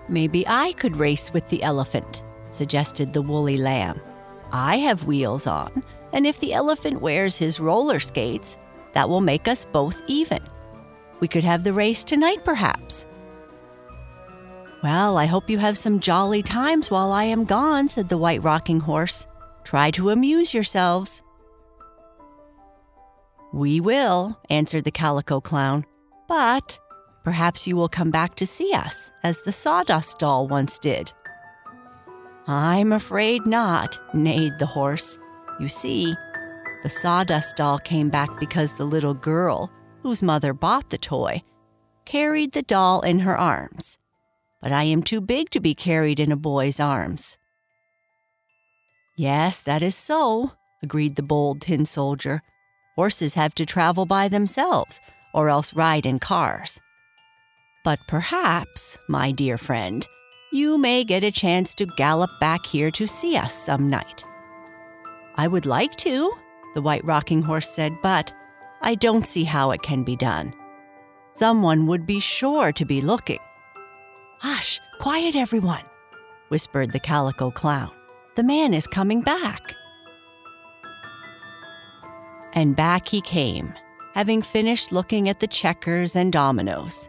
Maybe 0.08 0.46
I 0.46 0.72
could 0.72 0.96
race 0.96 1.32
with 1.32 1.48
the 1.48 1.62
elephant, 1.62 2.22
suggested 2.50 3.12
the 3.12 3.22
woolly 3.22 3.56
lamb. 3.56 4.00
I 4.52 4.78
have 4.78 5.04
wheels 5.04 5.46
on, 5.46 5.82
and 6.12 6.26
if 6.26 6.40
the 6.40 6.52
elephant 6.52 7.00
wears 7.00 7.36
his 7.36 7.60
roller 7.60 8.00
skates, 8.00 8.58
that 8.92 9.08
will 9.08 9.20
make 9.20 9.48
us 9.48 9.64
both 9.64 10.00
even. 10.06 10.40
We 11.20 11.28
could 11.28 11.44
have 11.44 11.64
the 11.64 11.72
race 11.72 12.04
tonight, 12.04 12.44
perhaps. 12.44 13.06
Well, 14.82 15.18
I 15.18 15.26
hope 15.26 15.50
you 15.50 15.58
have 15.58 15.76
some 15.76 16.00
jolly 16.00 16.42
times 16.42 16.90
while 16.90 17.12
I 17.12 17.24
am 17.24 17.44
gone, 17.44 17.88
said 17.88 18.08
the 18.08 18.16
white 18.16 18.42
rocking 18.42 18.80
horse. 18.80 19.26
Try 19.64 19.90
to 19.92 20.10
amuse 20.10 20.54
yourselves. 20.54 21.22
We 23.52 23.80
will, 23.80 24.40
answered 24.48 24.84
the 24.84 24.90
calico 24.90 25.40
clown, 25.40 25.84
but 26.28 26.78
perhaps 27.24 27.66
you 27.66 27.76
will 27.76 27.88
come 27.88 28.10
back 28.10 28.36
to 28.36 28.46
see 28.46 28.72
us, 28.72 29.10
as 29.22 29.42
the 29.42 29.52
sawdust 29.52 30.18
doll 30.18 30.48
once 30.48 30.78
did. 30.78 31.12
I'm 32.46 32.92
afraid 32.92 33.46
not, 33.46 34.00
neighed 34.14 34.58
the 34.58 34.66
horse. 34.66 35.18
You 35.60 35.68
see, 35.68 36.14
the 36.82 36.90
sawdust 36.90 37.56
doll 37.56 37.78
came 37.78 38.08
back 38.08 38.40
because 38.40 38.72
the 38.72 38.84
little 38.84 39.14
girl, 39.14 39.70
whose 40.02 40.22
mother 40.22 40.52
bought 40.52 40.90
the 40.90 40.98
toy, 40.98 41.42
carried 42.04 42.52
the 42.52 42.62
doll 42.62 43.02
in 43.02 43.20
her 43.20 43.36
arms. 43.36 43.98
But 44.62 44.72
I 44.72 44.84
am 44.84 45.02
too 45.02 45.20
big 45.20 45.50
to 45.50 45.60
be 45.60 45.74
carried 45.74 46.20
in 46.20 46.32
a 46.32 46.36
boy's 46.36 46.80
arms. 46.80 47.38
Yes, 49.16 49.62
that 49.62 49.82
is 49.82 49.94
so, 49.94 50.52
agreed 50.82 51.16
the 51.16 51.22
bold 51.22 51.60
tin 51.60 51.84
soldier. 51.84 52.42
Horses 52.96 53.34
have 53.34 53.54
to 53.56 53.66
travel 53.66 54.06
by 54.06 54.28
themselves, 54.28 55.00
or 55.34 55.48
else 55.48 55.74
ride 55.74 56.06
in 56.06 56.18
cars. 56.18 56.80
But 57.84 57.98
perhaps, 58.08 58.98
my 59.08 59.32
dear 59.32 59.56
friend, 59.56 60.06
you 60.52 60.76
may 60.76 61.04
get 61.04 61.24
a 61.24 61.30
chance 61.30 61.74
to 61.76 61.86
gallop 61.86 62.30
back 62.40 62.66
here 62.66 62.90
to 62.92 63.06
see 63.06 63.36
us 63.36 63.54
some 63.54 63.88
night. 63.88 64.24
I 65.36 65.46
would 65.46 65.64
like 65.64 65.96
to, 65.96 66.32
the 66.74 66.82
white 66.82 67.04
rocking 67.04 67.42
horse 67.42 67.68
said, 67.68 67.96
but 68.02 68.32
I 68.82 68.94
don't 68.94 69.26
see 69.26 69.44
how 69.44 69.70
it 69.70 69.82
can 69.82 70.04
be 70.04 70.16
done. 70.16 70.54
Someone 71.34 71.86
would 71.86 72.06
be 72.06 72.20
sure 72.20 72.72
to 72.72 72.84
be 72.84 73.00
looking. 73.00 73.38
Hush, 74.40 74.80
quiet 74.98 75.36
everyone, 75.36 75.84
whispered 76.48 76.92
the 76.92 77.00
calico 77.00 77.50
clown. 77.50 77.90
The 78.36 78.42
man 78.42 78.74
is 78.74 78.86
coming 78.86 79.20
back. 79.20 79.74
And 82.52 82.74
back 82.74 83.08
he 83.08 83.20
came, 83.20 83.74
having 84.14 84.42
finished 84.42 84.92
looking 84.92 85.28
at 85.28 85.40
the 85.40 85.46
checkers 85.46 86.16
and 86.16 86.32
dominoes. 86.32 87.08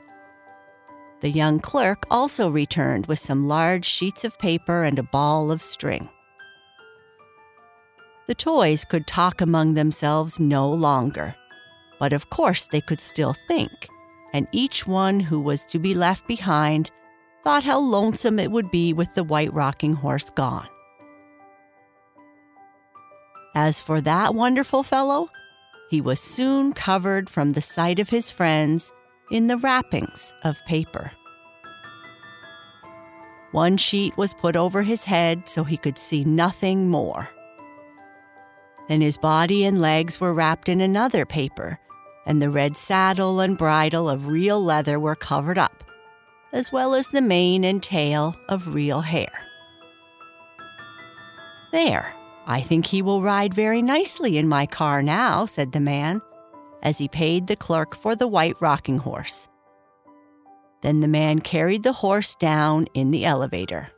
The 1.21 1.29
young 1.29 1.59
clerk 1.59 2.05
also 2.09 2.49
returned 2.49 3.05
with 3.05 3.19
some 3.19 3.47
large 3.47 3.85
sheets 3.85 4.23
of 4.23 4.37
paper 4.39 4.83
and 4.83 4.97
a 4.97 5.03
ball 5.03 5.51
of 5.51 5.61
string. 5.61 6.09
The 8.31 8.35
toys 8.35 8.85
could 8.85 9.07
talk 9.07 9.41
among 9.41 9.73
themselves 9.73 10.39
no 10.39 10.71
longer. 10.71 11.35
But 11.99 12.13
of 12.13 12.29
course, 12.29 12.65
they 12.65 12.79
could 12.79 13.01
still 13.01 13.35
think, 13.45 13.89
and 14.31 14.47
each 14.53 14.87
one 14.87 15.19
who 15.19 15.41
was 15.41 15.65
to 15.65 15.79
be 15.79 15.93
left 15.93 16.25
behind 16.29 16.91
thought 17.43 17.65
how 17.65 17.79
lonesome 17.79 18.39
it 18.39 18.49
would 18.49 18.71
be 18.71 18.93
with 18.93 19.13
the 19.15 19.25
white 19.25 19.51
rocking 19.51 19.95
horse 19.95 20.29
gone. 20.29 20.69
As 23.53 23.81
for 23.81 23.99
that 23.99 24.33
wonderful 24.33 24.83
fellow, 24.83 25.27
he 25.89 25.99
was 25.99 26.21
soon 26.21 26.71
covered 26.71 27.29
from 27.29 27.51
the 27.51 27.61
sight 27.61 27.99
of 27.99 28.11
his 28.11 28.31
friends 28.31 28.93
in 29.29 29.47
the 29.47 29.57
wrappings 29.57 30.31
of 30.45 30.65
paper. 30.65 31.11
One 33.51 33.75
sheet 33.75 34.15
was 34.15 34.33
put 34.33 34.55
over 34.55 34.83
his 34.83 35.03
head 35.03 35.49
so 35.49 35.65
he 35.65 35.75
could 35.75 35.97
see 35.97 36.23
nothing 36.23 36.87
more. 36.87 37.27
Then 38.91 38.99
his 38.99 39.15
body 39.15 39.63
and 39.63 39.79
legs 39.79 40.19
were 40.19 40.33
wrapped 40.33 40.67
in 40.67 40.81
another 40.81 41.25
paper, 41.25 41.79
and 42.25 42.41
the 42.41 42.49
red 42.49 42.75
saddle 42.75 43.39
and 43.39 43.57
bridle 43.57 44.09
of 44.09 44.27
real 44.27 44.61
leather 44.61 44.99
were 44.99 45.15
covered 45.15 45.57
up, 45.57 45.85
as 46.51 46.73
well 46.73 46.93
as 46.93 47.07
the 47.07 47.21
mane 47.21 47.63
and 47.63 47.81
tail 47.81 48.35
of 48.49 48.73
real 48.75 48.99
hair. 48.99 49.31
There, 51.71 52.13
I 52.45 52.59
think 52.59 52.85
he 52.85 53.01
will 53.01 53.21
ride 53.21 53.53
very 53.53 53.81
nicely 53.81 54.37
in 54.37 54.49
my 54.49 54.65
car 54.65 55.01
now, 55.01 55.45
said 55.45 55.71
the 55.71 55.79
man, 55.79 56.21
as 56.83 56.97
he 56.97 57.07
paid 57.07 57.47
the 57.47 57.55
clerk 57.55 57.95
for 57.95 58.13
the 58.13 58.27
white 58.27 58.57
rocking 58.59 58.97
horse. 58.97 59.47
Then 60.81 60.99
the 60.99 61.07
man 61.07 61.39
carried 61.39 61.83
the 61.83 61.93
horse 61.93 62.35
down 62.35 62.87
in 62.93 63.11
the 63.11 63.23
elevator. 63.23 63.93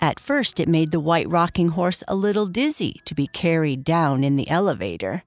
At 0.00 0.18
first, 0.18 0.58
it 0.58 0.68
made 0.68 0.92
the 0.92 1.00
white 1.00 1.28
rocking 1.28 1.70
horse 1.70 2.02
a 2.08 2.14
little 2.14 2.46
dizzy 2.46 3.02
to 3.04 3.14
be 3.14 3.26
carried 3.26 3.84
down 3.84 4.24
in 4.24 4.36
the 4.36 4.48
elevator. 4.48 5.24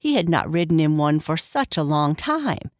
He 0.00 0.14
had 0.14 0.28
not 0.28 0.50
ridden 0.50 0.80
in 0.80 0.96
one 0.96 1.20
for 1.20 1.36
such 1.36 1.76
a 1.76 1.84
long 1.84 2.16
time, 2.16 2.70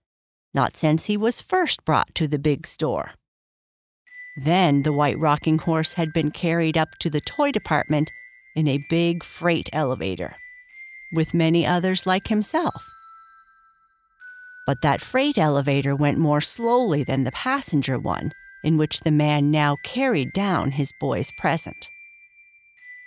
not 0.52 0.76
since 0.76 1.04
he 1.04 1.16
was 1.16 1.40
first 1.40 1.84
brought 1.84 2.12
to 2.16 2.26
the 2.26 2.38
big 2.38 2.66
store. 2.66 3.12
Then 4.36 4.82
the 4.82 4.92
white 4.92 5.18
rocking 5.18 5.58
horse 5.58 5.94
had 5.94 6.12
been 6.12 6.32
carried 6.32 6.76
up 6.76 6.98
to 6.98 7.08
the 7.08 7.20
toy 7.20 7.52
department 7.52 8.10
in 8.56 8.66
a 8.66 8.84
big 8.90 9.22
freight 9.22 9.70
elevator, 9.72 10.34
with 11.12 11.32
many 11.32 11.64
others 11.64 12.06
like 12.06 12.26
himself. 12.26 12.90
But 14.66 14.82
that 14.82 15.00
freight 15.00 15.38
elevator 15.38 15.94
went 15.94 16.18
more 16.18 16.40
slowly 16.40 17.04
than 17.04 17.22
the 17.22 17.32
passenger 17.32 17.98
one, 17.98 18.32
in 18.64 18.76
which 18.78 19.00
the 19.00 19.12
man 19.12 19.50
now 19.50 19.76
carried 19.84 20.32
down 20.32 20.72
his 20.72 20.90
boy's 20.98 21.30
present. 21.38 21.88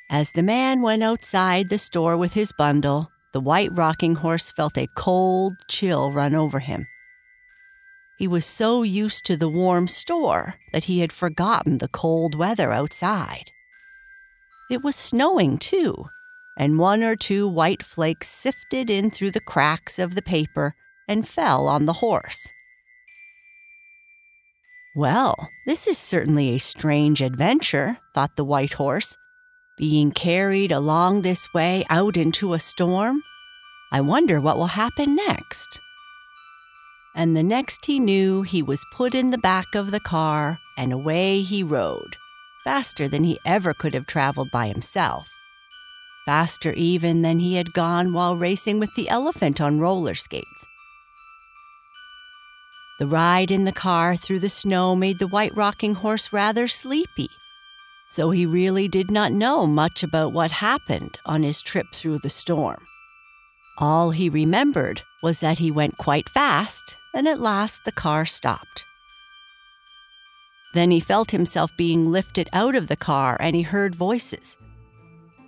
As 0.09 0.31
the 0.31 0.43
man 0.43 0.81
went 0.81 1.03
outside 1.03 1.67
the 1.67 1.77
store 1.77 2.15
with 2.15 2.33
his 2.33 2.53
bundle, 2.57 3.11
the 3.33 3.41
white 3.41 3.71
rocking 3.73 4.15
horse 4.15 4.51
felt 4.51 4.77
a 4.77 4.87
cold 4.95 5.55
chill 5.67 6.13
run 6.13 6.33
over 6.33 6.59
him. 6.59 6.87
He 8.17 8.27
was 8.27 8.45
so 8.45 8.83
used 8.83 9.25
to 9.25 9.35
the 9.35 9.49
warm 9.49 9.87
store 9.87 10.55
that 10.71 10.85
he 10.85 10.99
had 10.99 11.11
forgotten 11.11 11.79
the 11.79 11.89
cold 11.89 12.35
weather 12.35 12.71
outside. 12.71 13.51
It 14.71 14.81
was 14.83 14.95
snowing, 14.95 15.57
too, 15.57 16.05
and 16.57 16.79
one 16.79 17.03
or 17.03 17.15
two 17.15 17.47
white 17.47 17.83
flakes 17.83 18.27
sifted 18.27 18.89
in 18.89 19.11
through 19.11 19.31
the 19.31 19.39
cracks 19.39 19.99
of 19.99 20.15
the 20.15 20.21
paper 20.21 20.73
and 21.07 21.27
fell 21.27 21.67
on 21.67 21.85
the 21.85 21.93
horse. 21.93 22.51
Well, 24.97 25.51
this 25.65 25.87
is 25.87 25.97
certainly 25.97 26.49
a 26.49 26.59
strange 26.59 27.21
adventure, 27.21 27.99
thought 28.13 28.35
the 28.35 28.43
white 28.43 28.73
horse. 28.73 29.17
Being 29.77 30.11
carried 30.11 30.71
along 30.71 31.21
this 31.21 31.53
way 31.53 31.85
out 31.89 32.17
into 32.17 32.53
a 32.53 32.59
storm? 32.59 33.21
I 33.91 34.01
wonder 34.01 34.41
what 34.41 34.57
will 34.57 34.67
happen 34.67 35.15
next 35.15 35.79
and 37.17 37.35
the 37.35 37.43
next 37.43 37.87
he 37.87 37.99
knew, 37.99 38.43
he 38.43 38.61
was 38.61 38.85
put 38.91 39.15
in 39.15 39.31
the 39.31 39.39
back 39.39 39.73
of 39.73 39.89
the 39.89 39.99
car 39.99 40.59
and 40.77 40.93
away 40.93 41.41
he 41.41 41.63
rode, 41.63 42.15
faster 42.63 43.07
than 43.07 43.23
he 43.23 43.39
ever 43.43 43.73
could 43.73 43.95
have 43.95 44.05
traveled 44.05 44.51
by 44.51 44.67
himself. 44.67 45.27
Faster 46.27 46.73
even 46.73 47.23
than 47.23 47.39
he 47.39 47.55
had 47.55 47.73
gone 47.73 48.13
while 48.13 48.37
racing 48.37 48.79
with 48.79 48.93
the 48.93 49.09
elephant 49.09 49.59
on 49.59 49.79
roller 49.79 50.13
skates. 50.13 50.67
The 52.99 53.07
ride 53.07 53.51
in 53.51 53.65
the 53.65 53.71
car 53.71 54.15
through 54.15 54.39
the 54.39 54.49
snow 54.49 54.95
made 54.95 55.19
the 55.19 55.27
white 55.27 55.55
rocking 55.55 55.95
horse 55.95 56.33
rather 56.33 56.67
sleepy, 56.67 57.29
so 58.07 58.31
he 58.31 58.45
really 58.45 58.87
did 58.87 59.11
not 59.11 59.31
know 59.31 59.67
much 59.67 60.01
about 60.01 60.33
what 60.33 60.51
happened 60.51 61.19
on 61.25 61.43
his 61.43 61.61
trip 61.61 61.87
through 61.93 62.19
the 62.19 62.29
storm. 62.29 62.87
All 63.77 64.09
he 64.09 64.29
remembered 64.29 65.03
was 65.21 65.39
that 65.39 65.59
he 65.59 65.69
went 65.69 65.99
quite 65.99 66.29
fast, 66.29 66.97
and 67.13 67.27
at 67.27 67.39
last 67.39 67.85
the 67.85 67.91
car 67.91 68.25
stopped. 68.25 68.85
Then 70.73 70.89
he 70.91 70.99
felt 70.99 71.31
himself 71.31 71.71
being 71.77 72.11
lifted 72.11 72.49
out 72.53 72.75
of 72.75 72.87
the 72.87 72.95
car 72.95 73.37
and 73.39 73.55
he 73.55 73.61
heard 73.61 73.95
voices. 73.95 74.57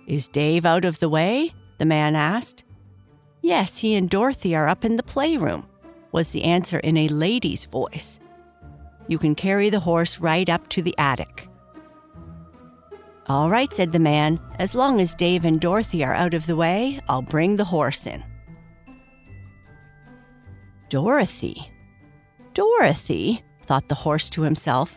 Is 0.06 0.28
Dave 0.28 0.64
out 0.64 0.84
of 0.84 0.98
the 0.98 1.08
way? 1.08 1.54
the 1.78 1.84
man 1.86 2.14
asked. 2.14 2.64
Yes, 3.42 3.78
he 3.78 3.94
and 3.94 4.10
Dorothy 4.10 4.54
are 4.54 4.68
up 4.68 4.84
in 4.84 4.96
the 4.96 5.02
playroom, 5.02 5.66
was 6.12 6.30
the 6.30 6.44
answer 6.44 6.78
in 6.78 6.96
a 6.96 7.08
lady's 7.08 7.64
voice. 7.66 8.20
You 9.08 9.18
can 9.18 9.34
carry 9.34 9.70
the 9.70 9.80
horse 9.80 10.18
right 10.18 10.48
up 10.48 10.68
to 10.70 10.82
the 10.82 10.96
attic. 10.98 11.48
All 13.26 13.48
right, 13.48 13.72
said 13.72 13.92
the 13.92 13.98
man. 13.98 14.40
As 14.58 14.74
long 14.74 15.00
as 15.00 15.14
Dave 15.14 15.44
and 15.44 15.60
Dorothy 15.60 16.02
are 16.02 16.14
out 16.14 16.34
of 16.34 16.46
the 16.46 16.56
way, 16.56 17.00
I'll 17.08 17.22
bring 17.22 17.56
the 17.56 17.64
horse 17.64 18.06
in. 18.06 18.24
Dorothy. 20.88 21.70
Dorothy, 22.54 23.42
thought 23.66 23.88
the 23.88 23.94
horse 23.94 24.28
to 24.30 24.42
himself. 24.42 24.96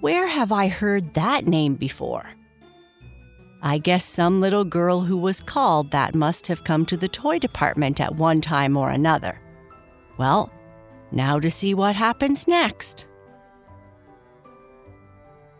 Where 0.00 0.28
have 0.28 0.52
I 0.52 0.68
heard 0.68 1.14
that 1.14 1.46
name 1.46 1.74
before? 1.74 2.30
I 3.60 3.78
guess 3.78 4.04
some 4.04 4.40
little 4.40 4.64
girl 4.64 5.00
who 5.00 5.16
was 5.16 5.40
called 5.40 5.90
that 5.90 6.14
must 6.14 6.46
have 6.46 6.62
come 6.62 6.86
to 6.86 6.96
the 6.96 7.08
toy 7.08 7.40
department 7.40 8.00
at 8.00 8.14
one 8.14 8.40
time 8.40 8.76
or 8.76 8.90
another. 8.90 9.40
Well, 10.18 10.50
now 11.10 11.40
to 11.40 11.50
see 11.50 11.74
what 11.74 11.96
happens 11.96 12.46
next. 12.46 13.06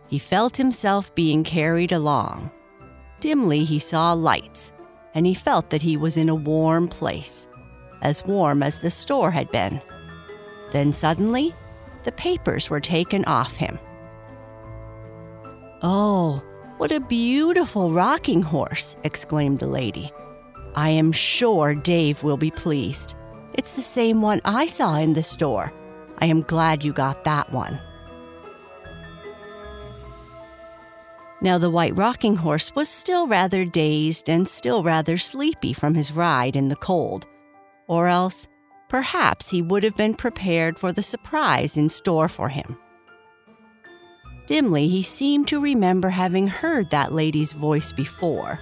He 0.08 0.18
felt 0.18 0.56
himself 0.56 1.14
being 1.14 1.44
carried 1.44 1.92
along. 1.92 2.50
Dimly, 3.20 3.64
he 3.64 3.78
saw 3.78 4.12
lights, 4.12 4.72
and 5.14 5.26
he 5.26 5.34
felt 5.34 5.70
that 5.70 5.82
he 5.82 5.96
was 5.96 6.16
in 6.16 6.28
a 6.28 6.34
warm 6.34 6.88
place 6.88 7.46
as 8.02 8.24
warm 8.24 8.62
as 8.62 8.80
the 8.80 8.90
store 8.90 9.30
had 9.30 9.50
been. 9.50 9.80
Then 10.72 10.92
suddenly, 10.92 11.54
the 12.04 12.12
papers 12.12 12.70
were 12.70 12.80
taken 12.80 13.24
off 13.24 13.56
him. 13.56 13.78
Oh, 15.82 16.42
what 16.78 16.92
a 16.92 17.00
beautiful 17.00 17.92
rocking 17.92 18.42
horse! 18.42 18.96
exclaimed 19.04 19.58
the 19.58 19.66
lady. 19.66 20.12
I 20.74 20.90
am 20.90 21.12
sure 21.12 21.74
Dave 21.74 22.22
will 22.22 22.36
be 22.36 22.50
pleased. 22.50 23.14
It's 23.58 23.74
the 23.74 23.82
same 23.82 24.22
one 24.22 24.40
I 24.44 24.66
saw 24.66 24.98
in 24.98 25.14
the 25.14 25.22
store. 25.22 25.72
I 26.18 26.26
am 26.26 26.42
glad 26.42 26.84
you 26.84 26.92
got 26.92 27.24
that 27.24 27.50
one. 27.52 27.80
Now, 31.40 31.58
the 31.58 31.68
white 31.68 31.96
rocking 31.96 32.36
horse 32.36 32.72
was 32.76 32.88
still 32.88 33.26
rather 33.26 33.64
dazed 33.64 34.30
and 34.30 34.46
still 34.46 34.84
rather 34.84 35.18
sleepy 35.18 35.72
from 35.72 35.96
his 35.96 36.12
ride 36.12 36.54
in 36.54 36.68
the 36.68 36.76
cold 36.76 37.26
or 37.88 38.06
else 38.06 38.46
perhaps 38.88 39.48
he 39.48 39.60
would 39.60 39.82
have 39.82 39.96
been 39.96 40.14
prepared 40.14 40.78
for 40.78 40.92
the 40.92 41.02
surprise 41.02 41.76
in 41.76 41.88
store 41.88 42.28
for 42.28 42.48
him. 42.48 42.78
Dimly, 44.46 44.86
he 44.86 45.02
seemed 45.02 45.48
to 45.48 45.60
remember 45.60 46.10
having 46.10 46.46
heard 46.46 46.90
that 46.90 47.12
lady's 47.12 47.52
voice 47.52 47.92
before, 47.92 48.60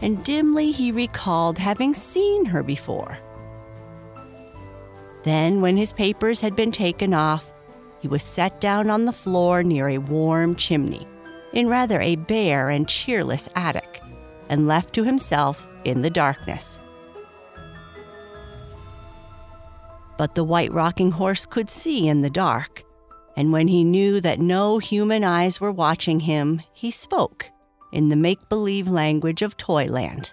and 0.00 0.24
dimly 0.24 0.70
he 0.70 0.90
recalled 0.90 1.58
having 1.58 1.94
seen 1.94 2.46
her 2.46 2.62
before. 2.62 3.18
Then, 5.22 5.60
when 5.60 5.76
his 5.76 5.92
papers 5.92 6.40
had 6.40 6.56
been 6.56 6.72
taken 6.72 7.12
off, 7.12 7.52
he 8.00 8.08
was 8.08 8.22
set 8.22 8.60
down 8.60 8.88
on 8.88 9.04
the 9.04 9.12
floor 9.12 9.62
near 9.62 9.88
a 9.88 9.98
warm 9.98 10.56
chimney, 10.56 11.06
in 11.52 11.68
rather 11.68 12.00
a 12.00 12.16
bare 12.16 12.70
and 12.70 12.88
cheerless 12.88 13.48
attic, 13.54 14.02
and 14.48 14.66
left 14.66 14.94
to 14.94 15.04
himself 15.04 15.68
in 15.84 16.00
the 16.00 16.10
darkness. 16.10 16.80
But 20.16 20.34
the 20.34 20.44
white 20.44 20.72
rocking 20.72 21.12
horse 21.12 21.46
could 21.46 21.70
see 21.70 22.08
in 22.08 22.22
the 22.22 22.30
dark, 22.30 22.84
and 23.36 23.52
when 23.52 23.68
he 23.68 23.84
knew 23.84 24.20
that 24.20 24.40
no 24.40 24.78
human 24.78 25.24
eyes 25.24 25.60
were 25.60 25.72
watching 25.72 26.20
him, 26.20 26.62
he 26.72 26.90
spoke 26.90 27.50
in 27.92 28.08
the 28.08 28.16
make 28.16 28.48
believe 28.48 28.88
language 28.88 29.42
of 29.42 29.56
Toyland. 29.56 30.32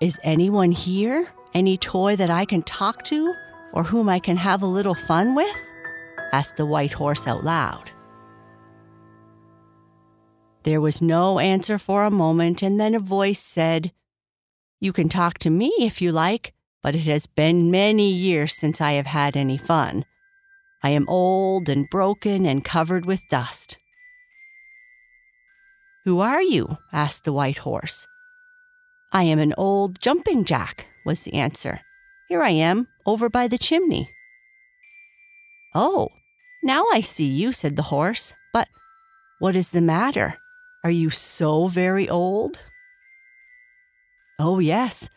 Is 0.00 0.20
anyone 0.22 0.72
here? 0.72 1.28
Any 1.54 1.76
toy 1.76 2.16
that 2.16 2.30
I 2.30 2.44
can 2.44 2.62
talk 2.62 3.04
to 3.04 3.34
or 3.72 3.84
whom 3.84 4.08
I 4.08 4.18
can 4.18 4.36
have 4.36 4.62
a 4.62 4.66
little 4.66 4.94
fun 4.94 5.34
with? 5.34 5.56
asked 6.32 6.56
the 6.56 6.66
white 6.66 6.92
horse 6.92 7.26
out 7.26 7.44
loud. 7.44 7.90
There 10.64 10.80
was 10.80 11.00
no 11.00 11.38
answer 11.38 11.78
for 11.78 12.04
a 12.04 12.10
moment, 12.10 12.62
and 12.62 12.78
then 12.78 12.94
a 12.94 13.00
voice 13.00 13.40
said, 13.40 13.92
You 14.80 14.92
can 14.92 15.08
talk 15.08 15.38
to 15.38 15.50
me 15.50 15.72
if 15.78 16.02
you 16.02 16.12
like, 16.12 16.52
but 16.82 16.94
it 16.94 17.04
has 17.04 17.26
been 17.26 17.70
many 17.70 18.10
years 18.10 18.54
since 18.54 18.80
I 18.80 18.92
have 18.92 19.06
had 19.06 19.36
any 19.36 19.56
fun. 19.56 20.04
I 20.82 20.90
am 20.90 21.08
old 21.08 21.68
and 21.68 21.88
broken 21.90 22.44
and 22.44 22.64
covered 22.64 23.06
with 23.06 23.22
dust. 23.30 23.78
Who 26.04 26.20
are 26.20 26.42
you? 26.42 26.78
asked 26.92 27.24
the 27.24 27.32
white 27.32 27.58
horse. 27.58 28.06
I 29.12 29.24
am 29.24 29.38
an 29.38 29.54
old 29.56 30.00
jumping 30.00 30.44
jack, 30.44 30.86
was 31.08 31.22
the 31.22 31.32
answer. 31.32 31.80
Here 32.28 32.42
I 32.42 32.50
am, 32.50 32.86
over 33.06 33.30
by 33.30 33.48
the 33.48 33.56
chimney. 33.56 34.10
Oh, 35.74 36.10
now 36.62 36.84
I 36.92 37.00
see 37.00 37.24
you, 37.24 37.50
said 37.50 37.76
the 37.76 37.90
horse. 37.94 38.34
But 38.52 38.68
what 39.38 39.56
is 39.56 39.70
the 39.70 39.80
matter? 39.80 40.36
Are 40.84 40.90
you 40.90 41.08
so 41.08 41.66
very 41.66 42.10
old? 42.10 42.60
Oh, 44.38 44.58
yes, 44.58 45.08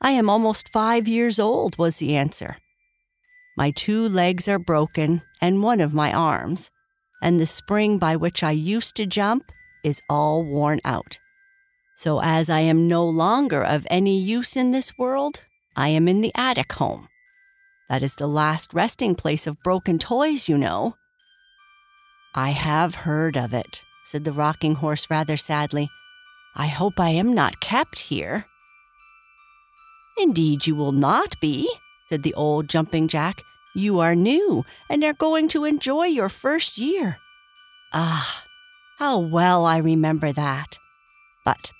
I 0.00 0.10
am 0.10 0.28
almost 0.28 0.72
five 0.72 1.06
years 1.06 1.38
old, 1.38 1.78
was 1.78 1.98
the 1.98 2.16
answer. 2.16 2.56
My 3.56 3.70
two 3.70 4.08
legs 4.08 4.48
are 4.48 4.58
broken 4.58 5.22
and 5.40 5.62
one 5.62 5.80
of 5.80 5.94
my 5.94 6.12
arms, 6.12 6.72
and 7.22 7.38
the 7.38 7.46
spring 7.46 7.98
by 7.98 8.16
which 8.16 8.42
I 8.42 8.50
used 8.50 8.96
to 8.96 9.06
jump 9.06 9.52
is 9.84 10.02
all 10.10 10.44
worn 10.44 10.80
out. 10.84 11.20
So, 11.98 12.20
as 12.22 12.50
I 12.50 12.60
am 12.60 12.86
no 12.86 13.08
longer 13.08 13.64
of 13.64 13.86
any 13.88 14.18
use 14.18 14.54
in 14.54 14.70
this 14.70 14.98
world, 14.98 15.44
I 15.74 15.88
am 15.88 16.08
in 16.08 16.20
the 16.20 16.32
attic 16.34 16.72
home. 16.72 17.08
That 17.88 18.02
is 18.02 18.16
the 18.16 18.26
last 18.26 18.74
resting 18.74 19.14
place 19.14 19.46
of 19.46 19.62
broken 19.62 19.98
toys, 19.98 20.46
you 20.46 20.58
know. 20.58 20.96
I 22.34 22.50
have 22.50 22.94
heard 22.94 23.34
of 23.34 23.54
it, 23.54 23.82
said 24.04 24.24
the 24.24 24.32
rocking 24.34 24.74
horse 24.74 25.08
rather 25.08 25.38
sadly. 25.38 25.88
I 26.54 26.66
hope 26.66 27.00
I 27.00 27.10
am 27.10 27.32
not 27.32 27.60
kept 27.60 27.98
here. 27.98 28.44
Indeed, 30.18 30.66
you 30.66 30.74
will 30.74 30.92
not 30.92 31.40
be, 31.40 31.70
said 32.10 32.22
the 32.24 32.34
old 32.34 32.68
jumping 32.68 33.08
jack. 33.08 33.42
You 33.74 34.00
are 34.00 34.14
new 34.14 34.66
and 34.90 35.02
are 35.02 35.14
going 35.14 35.48
to 35.48 35.64
enjoy 35.64 36.04
your 36.04 36.28
first 36.28 36.76
year. 36.76 37.16
Ah, 37.94 38.44
how 38.98 39.18
well 39.18 39.64
I 39.64 39.78
remember 39.78 40.30
that. 40.32 40.78
But 41.44 41.72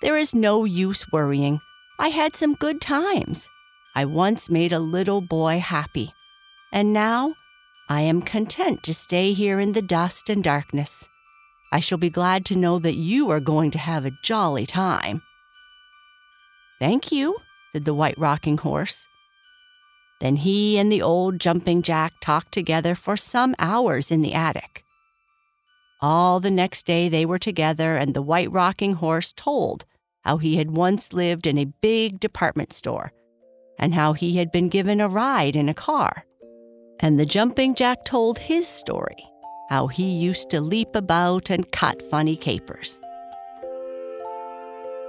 there 0.00 0.16
is 0.16 0.34
no 0.34 0.64
use 0.64 1.10
worrying. 1.10 1.60
I 1.98 2.08
had 2.08 2.36
some 2.36 2.54
good 2.54 2.80
times. 2.80 3.48
I 3.94 4.04
once 4.04 4.50
made 4.50 4.72
a 4.72 4.78
little 4.78 5.20
boy 5.20 5.58
happy, 5.58 6.12
and 6.72 6.92
now 6.92 7.34
I 7.88 8.02
am 8.02 8.22
content 8.22 8.82
to 8.84 8.94
stay 8.94 9.32
here 9.32 9.58
in 9.58 9.72
the 9.72 9.82
dust 9.82 10.30
and 10.30 10.44
darkness. 10.44 11.08
I 11.72 11.80
shall 11.80 11.98
be 11.98 12.10
glad 12.10 12.44
to 12.46 12.56
know 12.56 12.78
that 12.78 12.96
you 12.96 13.30
are 13.30 13.40
going 13.40 13.70
to 13.72 13.78
have 13.78 14.06
a 14.06 14.12
jolly 14.22 14.66
time. 14.66 15.22
Thank 16.78 17.10
you, 17.10 17.36
said 17.72 17.84
the 17.84 17.94
white 17.94 18.18
rocking 18.18 18.58
horse. 18.58 19.08
Then 20.20 20.36
he 20.36 20.78
and 20.78 20.90
the 20.90 21.02
old 21.02 21.40
jumping 21.40 21.82
jack 21.82 22.14
talked 22.20 22.52
together 22.52 22.94
for 22.94 23.16
some 23.16 23.54
hours 23.58 24.10
in 24.10 24.22
the 24.22 24.34
attic. 24.34 24.84
All 26.00 26.38
the 26.38 26.50
next 26.50 26.86
day 26.86 27.08
they 27.08 27.26
were 27.26 27.40
together, 27.40 27.96
and 27.96 28.14
the 28.14 28.22
white 28.22 28.52
rocking 28.52 28.94
horse 28.94 29.32
told 29.32 29.84
how 30.24 30.36
he 30.36 30.56
had 30.56 30.70
once 30.70 31.12
lived 31.12 31.46
in 31.46 31.58
a 31.58 31.72
big 31.80 32.20
department 32.20 32.72
store 32.72 33.12
and 33.78 33.94
how 33.94 34.12
he 34.12 34.36
had 34.36 34.52
been 34.52 34.68
given 34.68 35.00
a 35.00 35.08
ride 35.08 35.56
in 35.56 35.68
a 35.68 35.74
car. 35.74 36.24
And 37.00 37.18
the 37.18 37.26
jumping 37.26 37.74
jack 37.74 38.04
told 38.04 38.38
his 38.38 38.66
story 38.66 39.24
how 39.70 39.88
he 39.88 40.04
used 40.04 40.50
to 40.50 40.60
leap 40.60 40.94
about 40.94 41.50
and 41.50 41.70
cut 41.72 42.02
funny 42.10 42.36
capers. 42.36 43.00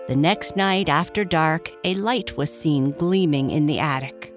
The 0.08 0.16
next 0.16 0.56
night 0.56 0.90
after 0.90 1.24
dark, 1.24 1.72
a 1.84 1.94
light 1.96 2.36
was 2.36 2.52
seen 2.52 2.92
gleaming 2.92 3.52
in 3.52 3.68
the 3.68 3.80
attic. 3.80 4.34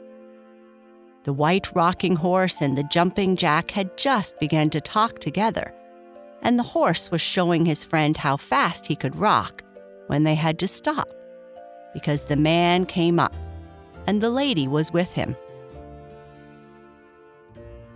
The 1.24 1.32
white 1.32 1.74
rocking 1.74 2.16
horse 2.16 2.60
and 2.60 2.76
the 2.76 2.84
jumping 2.84 3.36
jack 3.36 3.70
had 3.70 3.96
just 3.96 4.38
begun 4.38 4.68
to 4.70 4.80
talk 4.80 5.18
together, 5.18 5.72
and 6.42 6.59
the 6.59 6.64
horse 6.64 7.11
was 7.11 7.20
showing 7.20 7.64
his 7.64 7.85
friend 7.85 8.16
how 8.16 8.37
fast 8.37 8.87
he 8.87 8.96
could 8.96 9.16
rock 9.16 9.62
when 10.09 10.24
they 10.24 10.35
had 10.35 10.59
to 10.59 10.66
stop, 10.66 11.09
because 11.94 12.24
the 12.24 12.37
man 12.37 12.85
came 12.85 13.18
up, 13.18 13.35
and 14.07 14.20
the 14.20 14.31
lady 14.31 14.68
was 14.68 14.92
with 14.92 15.12
him. 15.12 15.37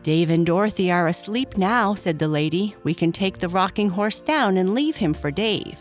Dave 0.02 0.30
and 0.30 0.46
Dorothy 0.46 0.92
are 0.92 1.08
asleep 1.08 1.56
now, 1.56 1.94
said 1.94 2.20
the 2.20 2.28
lady. 2.28 2.76
We 2.84 2.94
can 2.94 3.10
take 3.10 3.40
the 3.40 3.48
rocking 3.48 3.90
horse 3.90 4.20
down 4.20 4.56
and 4.56 4.72
leave 4.72 4.94
him 4.94 5.12
for 5.12 5.32
Dave. 5.32 5.78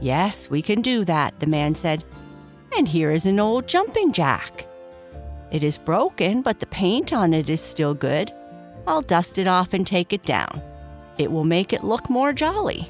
Yes, 0.00 0.48
we 0.48 0.62
can 0.62 0.82
do 0.82 1.04
that, 1.06 1.38
the 1.40 1.48
man 1.48 1.74
said. 1.74 2.04
And 2.76 2.86
here 2.86 3.10
is 3.10 3.26
an 3.26 3.40
old 3.40 3.66
jumping 3.66 4.12
jack. 4.12 4.66
It 5.50 5.64
is 5.64 5.78
broken, 5.78 6.42
but 6.42 6.60
the 6.60 6.66
paint 6.66 7.12
on 7.12 7.34
it 7.34 7.50
is 7.50 7.60
still 7.60 7.92
good. 7.92 8.32
I'll 8.86 9.02
dust 9.02 9.36
it 9.36 9.48
off 9.48 9.74
and 9.74 9.84
take 9.84 10.12
it 10.12 10.22
down. 10.22 10.62
It 11.18 11.30
will 11.30 11.44
make 11.44 11.72
it 11.72 11.84
look 11.84 12.08
more 12.08 12.32
jolly. 12.32 12.88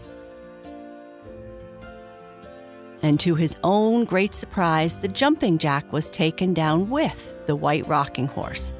And 3.02 3.18
to 3.20 3.34
his 3.34 3.56
own 3.64 4.04
great 4.04 4.34
surprise, 4.34 4.98
the 4.98 5.08
jumping 5.08 5.58
jack 5.58 5.92
was 5.92 6.08
taken 6.08 6.54
down 6.54 6.88
with 6.88 7.34
the 7.46 7.56
white 7.56 7.86
rocking 7.88 8.28
horse. 8.28 8.72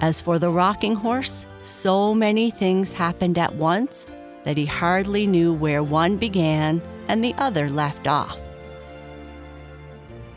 As 0.00 0.20
for 0.20 0.38
the 0.38 0.50
rocking 0.50 0.94
horse, 0.94 1.46
so 1.64 2.14
many 2.14 2.50
things 2.50 2.92
happened 2.92 3.38
at 3.38 3.54
once 3.56 4.06
that 4.44 4.56
he 4.56 4.66
hardly 4.66 5.26
knew 5.26 5.52
where 5.52 5.82
one 5.82 6.16
began 6.16 6.80
and 7.08 7.24
the 7.24 7.34
other 7.38 7.68
left 7.68 8.06
off. 8.06 8.38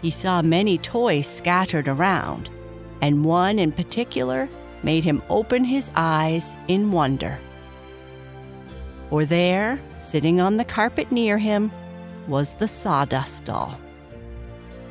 He 0.02 0.10
saw 0.10 0.42
many 0.42 0.78
toys 0.78 1.28
scattered 1.28 1.88
around, 1.88 2.50
and 3.02 3.26
one 3.26 3.60
in 3.60 3.72
particular 3.72 4.50
made 4.84 5.04
him 5.04 5.22
open 5.30 5.64
his 5.64 5.90
eyes 5.96 6.56
in 6.68 6.92
wonder. 6.92 7.40
For 9.10 9.26
there, 9.26 9.80
sitting 10.02 10.40
on 10.40 10.58
the 10.58 10.66
carpet 10.66 11.12
near 11.12 11.38
him, 11.38 11.72
was 12.28 12.54
the 12.54 12.68
sawdust 12.68 13.46
doll. 13.46 13.80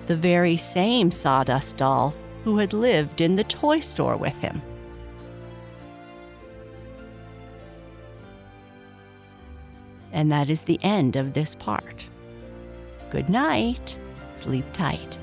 The 0.07 0.16
very 0.16 0.57
same 0.57 1.11
sawdust 1.11 1.77
doll 1.77 2.14
who 2.44 2.59
had 2.59 2.72
lived 2.72 3.20
in 3.20 3.37
the 3.37 3.44
toy 3.44 3.81
store 3.81 4.16
with 4.16 4.37
him. 4.38 4.61
And 10.12 10.33
that 10.33 10.48
is 10.48 10.62
the 10.62 10.81
end 10.83 11.16
of 11.16 11.35
this 11.35 11.55
part. 11.55 12.09
Good 13.11 13.29
night. 13.29 13.98
Sleep 14.35 14.64
tight. 14.72 15.18